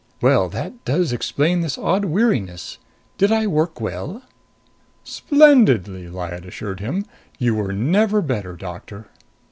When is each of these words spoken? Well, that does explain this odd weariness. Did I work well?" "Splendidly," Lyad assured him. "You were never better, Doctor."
Well, 0.19 0.49
that 0.49 0.83
does 0.83 1.13
explain 1.13 1.61
this 1.61 1.77
odd 1.77 2.05
weariness. 2.05 2.79
Did 3.19 3.31
I 3.31 3.45
work 3.45 3.79
well?" 3.79 4.23
"Splendidly," 5.03 6.07
Lyad 6.07 6.43
assured 6.43 6.79
him. 6.79 7.05
"You 7.37 7.53
were 7.53 7.71
never 7.71 8.23
better, 8.23 8.55
Doctor." 8.55 9.09